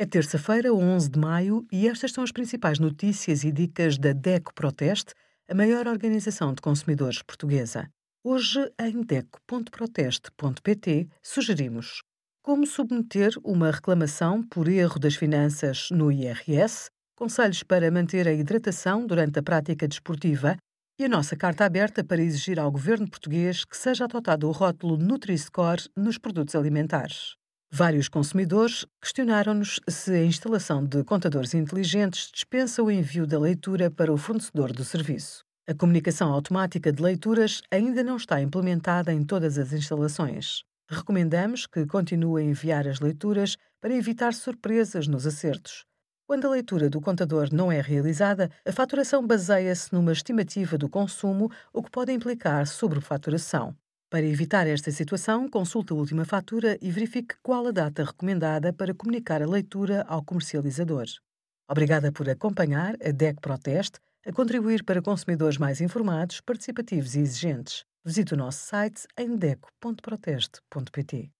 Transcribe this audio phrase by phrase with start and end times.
[0.00, 4.54] É terça-feira, 11 de maio, e estas são as principais notícias e dicas da DECO
[4.54, 5.12] Proteste,
[5.48, 7.90] a maior organização de consumidores portuguesa.
[8.22, 12.04] Hoje, em DECO.proteste.pt, sugerimos
[12.44, 19.04] como submeter uma reclamação por erro das finanças no IRS, conselhos para manter a hidratação
[19.04, 20.56] durante a prática desportiva
[20.96, 24.96] e a nossa carta aberta para exigir ao governo português que seja adotado o rótulo
[24.96, 27.36] Nutri-Score nos produtos alimentares.
[27.70, 34.12] Vários consumidores questionaram-nos se a instalação de contadores inteligentes dispensa o envio da leitura para
[34.12, 35.44] o fornecedor do serviço.
[35.68, 40.62] A comunicação automática de leituras ainda não está implementada em todas as instalações.
[40.88, 45.84] Recomendamos que continue a enviar as leituras para evitar surpresas nos acertos.
[46.26, 51.50] Quando a leitura do contador não é realizada, a faturação baseia-se numa estimativa do consumo,
[51.70, 53.76] o que pode implicar sobrefaturação.
[54.10, 58.94] Para evitar esta situação, consulte a última fatura e verifique qual a data recomendada para
[58.94, 61.06] comunicar a leitura ao comercializador.
[61.70, 67.84] Obrigada por acompanhar a DEC Proteste a contribuir para consumidores mais informados, participativos e exigentes.
[68.04, 71.30] Visite o nosso site em deco.proteste.pt.